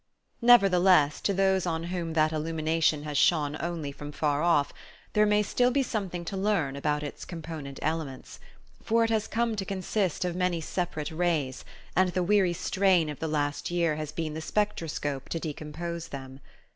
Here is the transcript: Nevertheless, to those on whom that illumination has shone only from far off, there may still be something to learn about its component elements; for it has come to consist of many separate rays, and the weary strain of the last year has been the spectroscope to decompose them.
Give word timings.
Nevertheless, 0.41 1.21
to 1.21 1.31
those 1.31 1.67
on 1.67 1.83
whom 1.93 2.13
that 2.13 2.31
illumination 2.31 3.03
has 3.03 3.19
shone 3.19 3.55
only 3.59 3.91
from 3.91 4.11
far 4.11 4.41
off, 4.41 4.73
there 5.13 5.27
may 5.27 5.43
still 5.43 5.69
be 5.69 5.83
something 5.83 6.25
to 6.25 6.35
learn 6.35 6.75
about 6.75 7.03
its 7.03 7.23
component 7.23 7.77
elements; 7.83 8.39
for 8.83 9.03
it 9.03 9.11
has 9.11 9.27
come 9.27 9.55
to 9.55 9.63
consist 9.63 10.25
of 10.25 10.35
many 10.35 10.59
separate 10.59 11.11
rays, 11.11 11.63
and 11.95 12.09
the 12.13 12.23
weary 12.23 12.53
strain 12.53 13.09
of 13.09 13.19
the 13.19 13.27
last 13.27 13.69
year 13.69 13.95
has 13.95 14.11
been 14.11 14.33
the 14.33 14.41
spectroscope 14.41 15.29
to 15.29 15.39
decompose 15.39 16.07
them. 16.07 16.39